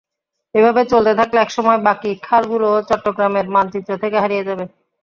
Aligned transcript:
এভাবে 0.55 0.81
চলতে 0.91 1.13
থাকলে 1.19 1.37
একসময় 1.41 1.79
বাকি 1.87 2.11
খালগুলোও 2.23 2.77
চট্টগ্রামের 2.89 3.45
মানচিত্র 3.55 3.91
থেকে 4.03 4.17
হারিয়ে 4.19 4.47
যাবে। 4.47 4.65